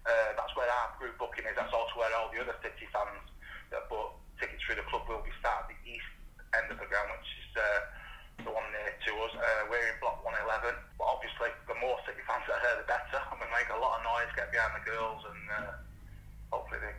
[0.08, 1.52] Uh, that's where our group booking is.
[1.52, 3.20] That's also where all the other city fans
[3.68, 6.08] that bought tickets through the club will be sat at the east
[6.56, 9.32] end of the ground, which is uh, the one near to us.
[9.36, 10.72] Uh, we're in block 111.
[10.96, 13.20] But obviously, the more city fans that are here, the better.
[13.20, 15.76] And we make a lot of noise, get behind the girls, and uh,
[16.48, 16.96] hopefully they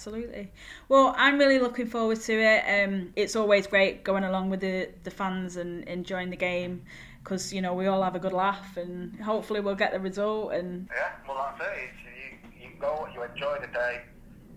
[0.00, 0.50] absolutely.
[0.88, 2.62] Well, I'm really looking forward to it.
[2.66, 6.84] Um, it's always great going along with the, the fans and enjoying the game
[7.22, 10.54] because you know we all have a good laugh and hopefully we'll get the result.
[10.54, 11.78] And Yeah, well that's it.
[11.84, 14.00] It's, you, you go, you enjoy the day,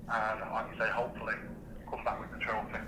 [0.07, 1.33] and like you say, hopefully
[1.91, 2.79] come back with the trophy.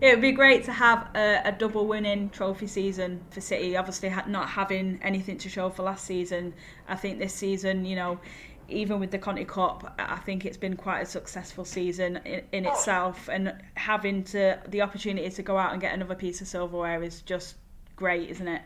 [0.00, 3.76] it would be great to have a, a double winning trophy season for City.
[3.76, 6.54] Obviously, ha- not having anything to show for last season,
[6.86, 8.20] I think this season, you know.
[8.68, 12.66] Even with the Conti Cup, I think it's been quite a successful season in, in
[12.66, 17.02] itself, and having to the opportunity to go out and get another piece of silverware
[17.02, 17.56] is just
[17.94, 18.62] great, isn't it?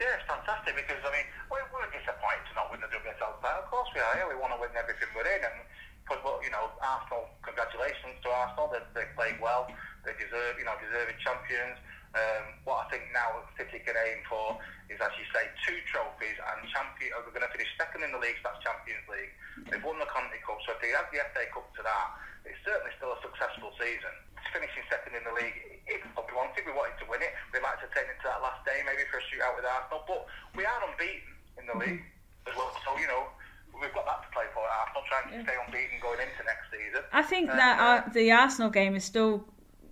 [0.00, 3.62] Yeah, it's fantastic because I mean we, we're disappointed to not win the WSL title.
[3.62, 4.14] Of course we are.
[4.14, 5.58] Yeah, we want to win everything we're in, and
[6.06, 7.26] because well, you know Arsenal.
[7.42, 8.70] Congratulations to Arsenal.
[8.70, 9.66] They, they played well.
[10.06, 11.76] They deserve you know deserving champions.
[12.16, 14.56] Um, what I think now City can aim for
[14.88, 17.12] is, as you say, two trophies and champion.
[17.20, 18.40] We're going to finish second in the league.
[18.40, 19.32] So that's Champions League.
[19.68, 22.08] They've won the Conti Cup, so if they add the FA Cup to that,
[22.48, 24.14] it's certainly still a successful season.
[24.54, 27.34] Finishing second in the league, if we wanted, we wanted to win it.
[27.52, 29.68] We might have to take it to that last day, maybe for a shootout with
[29.68, 30.06] Arsenal.
[30.08, 30.24] But
[30.56, 31.28] we are unbeaten
[31.60, 32.00] in the league
[32.48, 33.28] as well, so you know
[33.76, 34.64] we've got that to play for.
[34.64, 37.04] Arsenal trying to stay unbeaten going into next season.
[37.12, 39.44] I think Um, that uh, the Arsenal game is still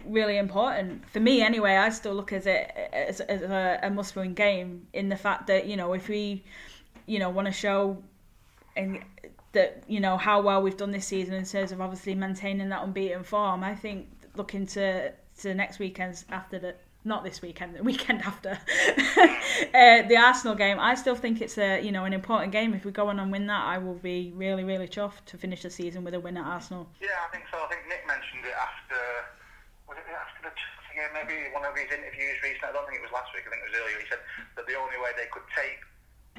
[0.09, 1.43] really important for me.
[1.43, 5.47] Anyway, I still look at it as, as a, a must-win game in the fact
[5.49, 6.45] that you know if we,
[7.07, 8.03] you know, want to show,
[8.77, 9.01] and
[9.53, 12.83] that you know how well we've done this season in terms of obviously maintaining that
[12.83, 13.65] unbeaten form.
[13.65, 16.75] I think looking to to next weekend's after the.
[17.05, 20.81] Not this weekend, the weekend after uh, the Arsenal game.
[20.81, 22.75] I still think it's a you know an important game.
[22.75, 25.63] If we go on and win that, I will be really really chuffed to finish
[25.63, 26.89] the season with a win at Arsenal.
[27.01, 27.59] Yeah, I think so.
[27.59, 29.36] I think Nick mentioned it after.
[30.47, 31.11] Was it after the Chelsea game?
[31.11, 32.71] Maybe one of his interviews recently.
[32.71, 33.43] I don't think it was last week.
[33.47, 33.99] I think it was earlier.
[33.99, 34.23] He said
[34.55, 35.83] that the only way they could take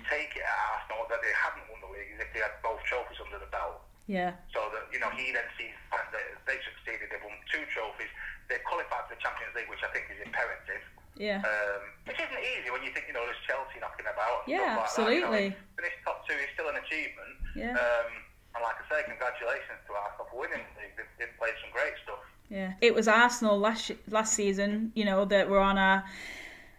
[0.07, 2.79] take it at Arsenal that they hadn't won the league is if they had both
[2.87, 3.83] trophies under the belt.
[4.07, 4.39] Yeah.
[4.55, 6.07] So that you know he then sees that
[6.47, 7.11] they, succeeded.
[7.11, 8.07] They've won two trophies.
[8.47, 10.79] They've qualified for the Champions League, which I think is imperative.
[11.19, 11.43] Yeah.
[11.43, 14.47] Um, which isn't easy when you think you know there's Chelsea knocking about.
[14.47, 15.45] And Yeah, stuff like That, absolutely.
[15.51, 17.35] you know, finish top two is still an achievement.
[17.57, 17.75] Yeah.
[17.75, 18.09] Um,
[18.55, 20.95] and like I say, congratulations to Arsenal for winning the league.
[20.95, 22.23] They've, they've played some great stuff.
[22.49, 24.91] Yeah, it was Arsenal last last season.
[24.95, 26.03] You know that were on our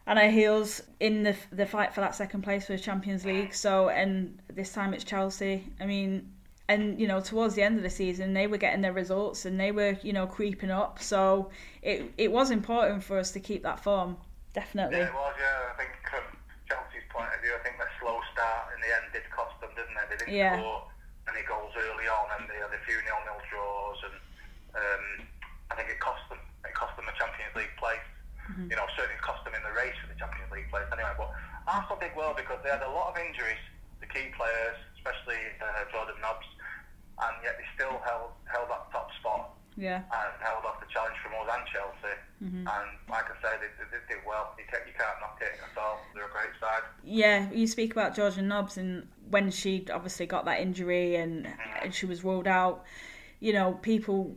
[0.07, 3.55] on our heels in the the fight for that second place for the Champions League.
[3.55, 5.65] So and this time it's Chelsea.
[5.81, 6.33] I mean,
[6.69, 9.61] and you know towards the end of the season they were getting their results and
[9.61, 11.03] they were you know creeping up.
[11.03, 11.51] So
[11.83, 14.17] it it was important for us to keep that form.
[14.55, 14.99] Definitely.
[14.99, 15.35] Yeah, it was.
[15.39, 16.25] Yeah, I think from
[16.67, 19.71] Chelsea's point of view, I think their slow start in the end did cost them,
[19.77, 20.07] didn't they?
[20.09, 20.57] They didn't Yeah.
[20.57, 20.83] score
[21.29, 24.17] any goals early on, and they had a few nil-nil draws, and
[24.81, 25.08] um, I
[25.79, 26.43] think it cost them.
[26.67, 28.03] It cost them a Champions League place.
[28.51, 28.75] Mm-hmm.
[28.75, 30.89] You know, certainly cost them in the race for the Champions League place.
[30.91, 31.31] Anyway, but
[31.71, 33.61] Arsenal did well because they had a lot of injuries,
[34.03, 36.49] the key players, especially uh, Jordan Nobbs,
[37.23, 40.01] and yet they still held held that top spot Yeah.
[40.01, 42.17] and held off the challenge from us and Chelsea.
[42.41, 42.65] Mm-hmm.
[42.65, 44.57] And like I said, they, they, they did well.
[44.57, 46.01] You can't, you can't knock it at all.
[46.17, 46.89] They're a great side.
[47.05, 51.47] Yeah, you speak about Jordan Nobbs and when she obviously got that injury and,
[51.83, 52.85] and she was ruled out.
[53.41, 54.35] You know, people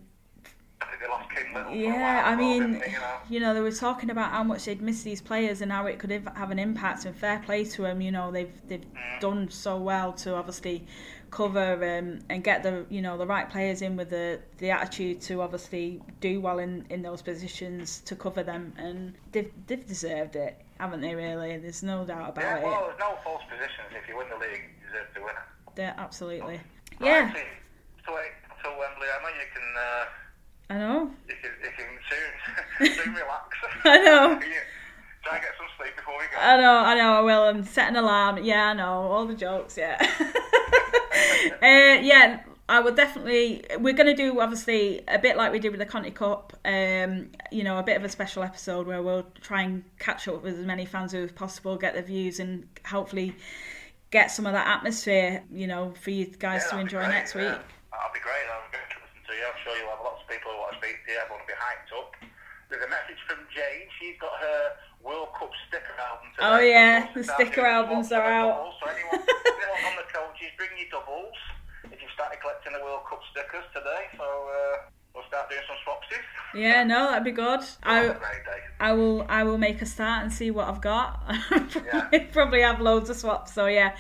[0.82, 1.31] I think they lost Kim Little.
[1.31, 1.31] for a
[1.72, 3.16] Yeah, I mean, they, you know?
[3.30, 6.00] you know, they were talking about how much they'd miss these players and how it
[6.00, 7.06] could have an impact.
[7.06, 8.86] And fair play to them, you know, they've they've
[9.20, 10.86] done so well to obviously
[11.30, 15.22] cover um, and get the you know the right players in with the the attitude
[15.22, 20.36] to obviously do well in in those positions to cover them, and they've they've deserved
[20.36, 21.16] it, haven't they?
[21.16, 22.64] Really, there's no doubt about Yeah, it.
[22.64, 23.88] well, there's no false positions.
[23.92, 25.76] If you win the league, you deserve to win it.
[25.76, 26.60] They're absolutely,
[27.00, 27.40] Right, yeah, so,
[28.06, 28.32] so wait
[28.64, 29.08] Wembley.
[29.08, 29.64] I know you can.
[29.78, 30.06] Uh,
[30.72, 31.86] I know, you can, you can
[32.80, 33.58] soon, soon relax.
[33.84, 34.40] I know.
[35.24, 36.38] Try and get some sleep before we go.
[36.42, 37.44] I know, I know, I will.
[37.44, 38.42] I'm setting an alarm.
[38.44, 38.86] Yeah, I know.
[39.12, 39.98] All the jokes, yeah.
[41.62, 42.40] uh, yeah,
[42.70, 43.64] I will definitely.
[43.80, 47.30] We're going to do, obviously, a bit like we did with the Conti Cup, um,
[47.52, 50.58] you know, a bit of a special episode where we'll try and catch up with
[50.58, 53.36] as many fans as possible, get the views, and hopefully
[54.10, 57.36] get some of that atmosphere, you know, for you guys Yeah, to enjoy great, next
[57.36, 57.42] yeah.
[57.42, 57.62] week.
[57.92, 58.48] That'll be great.
[58.48, 58.71] Going
[59.32, 59.48] to you.
[59.48, 61.18] I'm sure you'll have lots of people who want to speak to you.
[61.24, 62.12] Everyone will be hyped up.
[62.68, 63.88] There's a message from Jane.
[64.00, 64.60] She's got her
[65.04, 66.48] World Cup sticker album today.
[66.48, 68.76] Oh, yeah, the sticker albums are out.
[68.80, 71.36] So anyone, anyone on the coaches, bring your doubles.
[71.88, 75.78] If you've started collecting the World Cup stickers today, so uh, we'll start doing some
[75.86, 76.60] swapsies.
[76.60, 77.62] Yeah, no, that'd be good.
[77.84, 78.60] I, Have a great day.
[78.80, 81.22] I will I will make a start and see what I've got.
[81.72, 82.08] Yeah.
[82.32, 83.54] Probably have loads of swaps.
[83.54, 83.96] So yeah,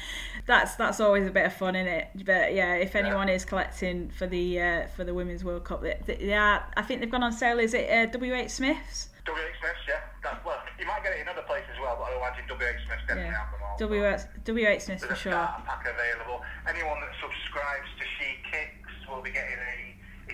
[0.45, 2.09] that's that's always a bit of fun in it.
[2.25, 5.97] But yeah, if anyone is collecting for the uh, for the Women's World Cup, they,
[6.05, 7.59] they, are, I think they've gone on sale.
[7.59, 9.09] Is it uh, WH Smiths?
[9.25, 9.99] WH Smiths, yeah.
[10.23, 12.79] That, well, you might get it in other places as well, but I imagine WH
[12.87, 13.77] Smiths definitely Yeah, have them all.
[13.77, 15.47] WH WH Smiths for There's a sure.
[15.63, 16.41] pack available.
[16.67, 19.90] Anyone that subscribes to She Kicks will be getting a.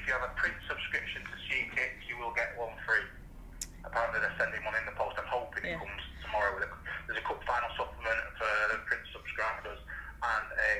[0.07, 0.79] If you have a Prince of
[2.07, 3.03] you'll get one free.
[3.83, 5.19] Apparently they're sending one in the post.
[5.19, 5.75] I'm hoping Yeah.
[5.75, 6.55] it comes tomorrow.
[6.55, 6.71] With a,
[7.11, 9.83] there's a cup final supplement for the print subscribers
[10.23, 10.71] and a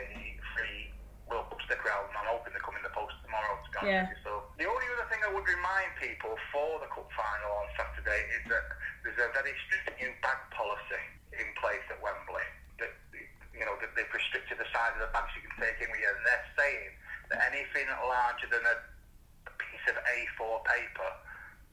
[0.55, 0.95] free
[1.27, 2.15] World Cup sticker album.
[2.15, 3.59] I'm hoping they come in the post tomorrow.
[3.59, 4.07] To be Yeah.
[4.23, 8.31] So the only other thing I would remind people for the cup final on Saturday
[8.31, 8.63] is that
[9.03, 11.03] there's a very strict new bag policy
[11.35, 12.47] in place at Wembley.
[12.79, 12.95] That
[13.51, 15.99] you know that they've restricted the size of the bags you can take in with
[15.99, 16.95] you, and they're saying
[17.27, 18.95] that anything larger than a
[19.87, 21.09] of A4 paper,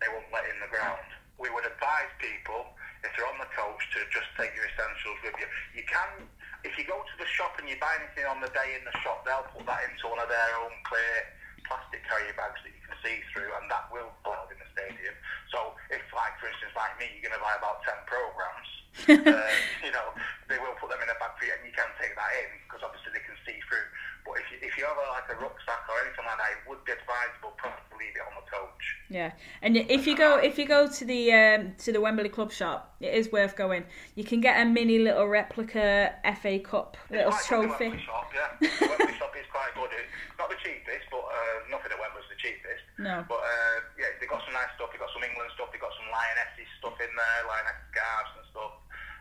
[0.00, 1.02] they won't let in the ground.
[1.38, 2.70] We would advise people,
[3.02, 5.48] if they're on the coach, to just take your essentials with you.
[5.74, 6.26] You can,
[6.62, 8.94] if you go to the shop and you buy anything on the day in the
[9.02, 11.34] shop, they'll put that into one of their own clear
[11.66, 14.68] plastic carrier bags that you can see through, and that will go out in the
[14.76, 15.16] stadium.
[15.50, 18.68] So if, like, for instance, like me, you're going to buy about 10 programs,
[19.10, 19.52] uh,
[19.82, 20.14] you know,
[20.46, 22.50] they will put them in a bag for you, and you can take that in,
[22.68, 23.88] because obviously they can see through.
[24.36, 26.82] If you, if you have a, like a rucksack or anything like that, it would
[26.84, 28.84] be advisable probably to leave it on the coach.
[29.08, 29.32] Yeah,
[29.62, 32.94] and if you go if you go to the um, to the Wembley Club shop,
[33.00, 33.84] it is worth going.
[34.14, 37.84] You can get a mini little replica FA Cup little It's good, trophy.
[37.84, 38.68] The Wembley shop, yeah.
[38.80, 39.90] the Wembley shop is quite good.
[39.92, 42.84] It's not the cheapest, but uh, nothing at Wembley's the cheapest.
[42.98, 43.22] No.
[43.28, 44.90] But uh, yeah, they've got some nice stuff.
[44.90, 45.70] They've got some England stuff.
[45.70, 48.74] They've got some Lionesses stuff in there, Lioness scarves and stuff.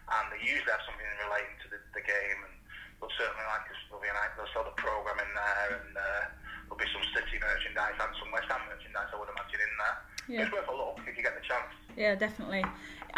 [0.03, 2.39] And they usually have something relating to the, the game.
[2.43, 2.53] And
[3.03, 4.31] but certainly like this will be a nice.
[4.39, 6.23] They'll sell the program in there, and uh,
[6.63, 9.11] there'll be some City merchandise and some West Ham merchandise.
[9.11, 9.97] I would imagine in there.
[10.23, 10.39] Yeah.
[10.47, 11.67] It's worth a look if you get the chance.
[11.99, 12.63] Yeah, definitely.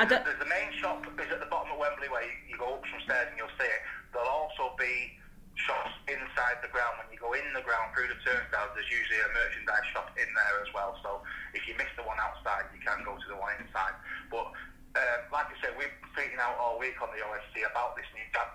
[0.02, 0.26] I don't.
[0.26, 2.84] There's the main shop is at the bottom of Wembley where you, you go up
[2.90, 3.82] some stairs and you'll see it.
[4.10, 5.22] There'll also be
[5.54, 6.98] shops inside the ground.
[7.06, 10.28] When you go in the ground through the turnstiles, there's usually a merchandise shop in
[10.34, 10.98] there as well.
[11.06, 11.22] So
[11.54, 13.96] if you miss the one outside, you can go to the one inside.
[14.34, 14.50] But
[14.98, 18.26] um, like I said, we've been out all week on the OSC about this new
[18.34, 18.55] because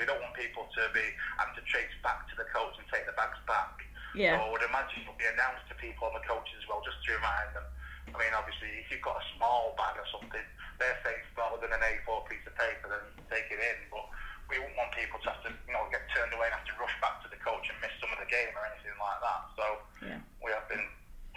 [0.00, 1.04] we don't want people to be
[1.36, 3.84] having to trace back to the coach and take the bags back.
[4.16, 4.40] Yeah.
[4.40, 6.98] So I would imagine it'll be announced to people on the coaches as well, just
[7.04, 7.68] to remind them.
[8.10, 10.42] I mean, obviously, if you've got a small bag or something,
[10.80, 13.78] they're saying smaller than an A4 piece of paper, then take it in.
[13.92, 14.08] But
[14.50, 16.74] we wouldn't want people to have to, you know, get turned away and have to
[16.80, 19.40] rush back to the coach and miss some of the game or anything like that.
[19.54, 19.64] So
[20.02, 20.18] Yeah.
[20.42, 20.82] we have been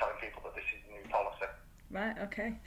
[0.02, 1.46] telling people that this is a new policy.
[1.94, 2.18] Right.
[2.26, 2.58] Okay.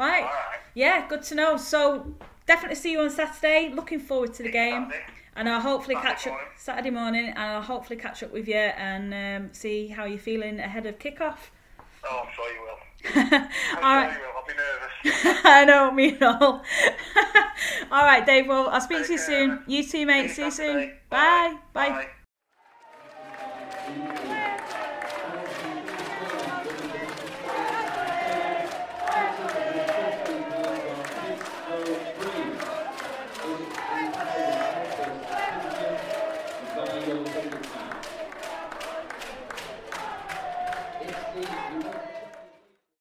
[0.00, 0.24] Right.
[0.24, 0.64] All right.
[0.72, 1.04] Yeah.
[1.04, 1.60] Good to know.
[1.60, 2.16] So
[2.48, 3.68] definitely see you on Saturday.
[3.68, 4.88] Looking forward to the game.
[4.88, 5.19] Saturday.
[5.40, 6.48] And I'll hopefully Saturday catch up morning.
[6.56, 10.60] Saturday morning, and I'll hopefully catch up with you and um, see how you're feeling
[10.60, 11.48] ahead of kickoff.
[12.04, 12.68] Oh, I'm sure you will.
[13.32, 13.48] All
[13.82, 14.12] I'm right.
[14.12, 14.36] sure you will.
[14.36, 15.40] I'll be nervous.
[15.44, 16.62] I know me and all.
[17.90, 18.48] all right, Dave.
[18.48, 19.62] Well, I'll speak Take to you care, soon.
[19.66, 20.28] You too, mate.
[20.28, 20.92] See See you soon.
[21.08, 21.56] Bye.
[21.72, 21.88] Bye.
[21.88, 22.08] Bye.